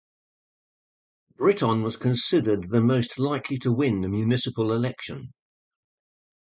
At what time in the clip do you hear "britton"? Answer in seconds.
1.37-1.83